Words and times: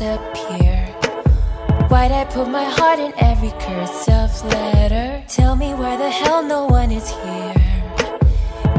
disappear. 0.00 0.86
Why'd 1.90 2.10
I 2.10 2.24
put 2.24 2.48
my 2.48 2.64
heart 2.64 2.98
in 2.98 3.12
every 3.18 3.52
cursive 3.60 4.32
letter? 4.44 5.22
Tell 5.28 5.56
me 5.56 5.74
where 5.74 5.98
the 5.98 6.08
hell 6.08 6.42
no 6.42 6.64
one 6.64 6.90
is 6.90 7.10
here. 7.10 7.54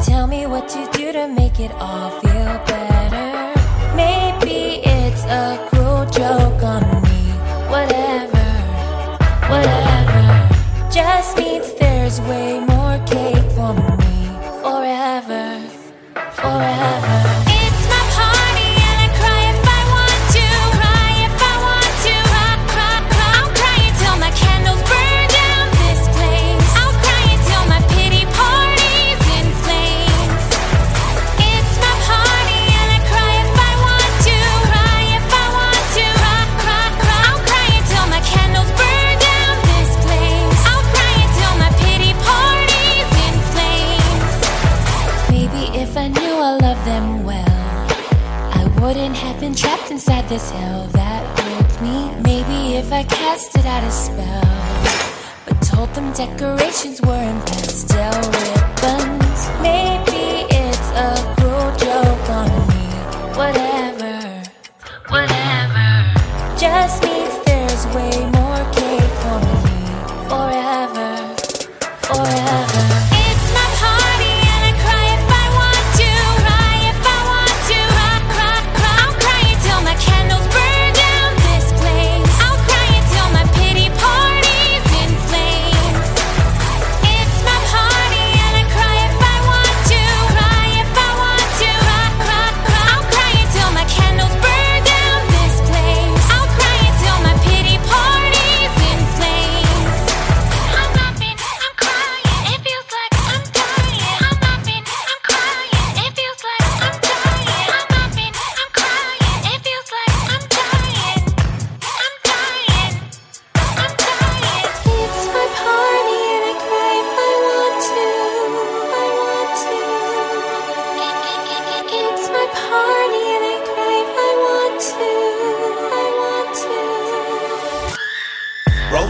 Tell 0.01 0.25
me 0.25 0.47
what 0.47 0.67
to 0.69 0.81
do 0.97 1.11
to 1.11 1.27
make 1.27 1.59
it 1.59 1.71
all 1.73 2.09
feel 2.21 2.53
better. 2.73 3.29
Maybe 3.95 4.81
it's 4.83 5.23
a 5.25 5.63
cruel 5.69 6.05
joke 6.09 6.63
on 6.63 6.83
me. 7.05 7.21
Whatever, 7.69 8.47
whatever. 9.53 10.23
Just 10.91 11.37
means 11.37 11.71
there's 11.75 12.19
way 12.21 12.59
more 12.59 12.97
cake 13.05 13.49
for 13.57 13.73
me. 14.01 14.15
Forever, 14.63 15.61
forever. 16.31 17.20
I 46.01 46.07
knew 46.07 46.33
I 46.49 46.57
loved 46.57 46.83
them 46.83 47.23
well, 47.23 47.85
I 48.59 48.63
wouldn't 48.81 49.15
have 49.17 49.39
been 49.39 49.53
trapped 49.53 49.91
inside 49.91 50.27
this 50.27 50.49
hell 50.49 50.87
that 50.87 51.21
holds 51.39 51.79
me. 51.79 52.09
Maybe 52.23 52.77
if 52.77 52.91
I 52.91 53.03
casted 53.03 53.67
out 53.67 53.83
a 53.83 53.91
spell, 53.91 54.41
but 55.45 55.61
told 55.61 55.93
them 55.93 56.11
decorations 56.13 57.03
were 57.03 57.21
in 57.21 57.39
pastel 57.41 58.17
ribbons. 58.33 59.41
Maybe 59.61 60.49
it's 60.49 60.89
a 61.05 61.11
cruel 61.37 61.69
joke 61.85 62.29
on 62.41 62.49
me. 62.71 62.85
Whatever, 63.37 64.41
whatever. 65.13 65.87
Just 66.57 67.03
means 67.03 67.10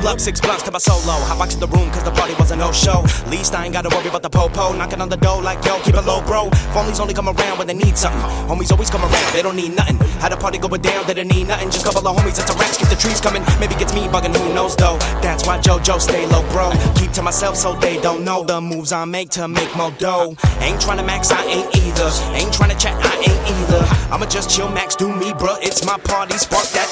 Roll 0.01 0.09
up 0.09 0.19
six 0.19 0.41
blunts 0.41 0.63
to 0.63 0.71
my 0.71 0.79
solo. 0.79 1.13
Hot 1.29 1.37
box 1.37 1.53
in 1.53 1.59
the 1.59 1.67
room 1.67 1.91
cause 1.91 2.03
the 2.03 2.09
party 2.09 2.33
was 2.41 2.49
a 2.49 2.55
no 2.55 2.71
show. 2.71 3.05
Least 3.29 3.53
I 3.53 3.65
ain't 3.65 3.73
gotta 3.73 3.89
worry 3.93 4.09
about 4.09 4.23
the 4.23 4.31
popo. 4.31 4.73
Knocking 4.73 4.99
on 4.99 5.09
the 5.09 5.17
door 5.17 5.43
like 5.43 5.63
yo, 5.63 5.79
keep 5.81 5.93
it 5.93 6.01
low, 6.01 6.25
bro. 6.25 6.49
Phonies 6.73 6.99
only 6.99 7.13
come 7.13 7.29
around 7.29 7.59
when 7.59 7.67
they 7.67 7.75
need 7.75 7.95
something. 7.95 8.19
Homies 8.49 8.71
always 8.71 8.89
come 8.89 9.03
around, 9.03 9.33
they 9.33 9.43
don't 9.43 9.55
need 9.55 9.75
nothing. 9.75 9.97
Had 10.17 10.33
a 10.33 10.37
party 10.37 10.57
going 10.57 10.81
down, 10.81 11.05
they 11.05 11.13
didn't 11.13 11.31
need 11.31 11.47
nothing. 11.47 11.69
Just 11.69 11.85
couple 11.85 12.01
of 12.01 12.17
homies 12.17 12.41
and 12.41 12.49
some 12.49 12.57
racks, 12.57 12.77
keep 12.77 12.89
the 12.89 12.95
trees 12.95 13.21
coming. 13.21 13.43
Maybe 13.59 13.75
gets 13.75 13.93
me 13.93 14.09
bugging, 14.09 14.35
who 14.35 14.51
knows 14.55 14.75
though. 14.75 14.97
That's 15.21 15.45
why 15.45 15.59
JoJo 15.59 16.01
stay 16.01 16.25
low, 16.25 16.41
bro. 16.49 16.73
Keep 16.95 17.11
to 17.13 17.21
myself 17.21 17.55
so 17.55 17.75
they 17.75 18.01
don't 18.01 18.25
know 18.25 18.43
the 18.43 18.59
moves 18.59 18.91
I 18.91 19.05
make 19.05 19.29
to 19.37 19.47
make 19.47 19.69
more 19.77 19.91
dough. 19.99 20.33
Ain't 20.61 20.81
trying 20.81 20.97
to 20.97 21.05
max, 21.05 21.29
I 21.29 21.45
ain't 21.45 21.69
either. 21.77 22.09
Ain't 22.33 22.51
trying 22.51 22.71
to 22.71 22.77
chat, 22.77 22.97
I 22.97 23.13
ain't 23.21 23.41
either. 23.53 23.85
I'ma 24.09 24.25
just 24.25 24.49
chill, 24.49 24.69
max, 24.69 24.95
do 24.95 25.13
me, 25.13 25.29
bruh. 25.33 25.61
It's 25.61 25.85
my 25.85 25.97
party, 25.99 26.39
spark 26.39 26.65
that 26.73 26.89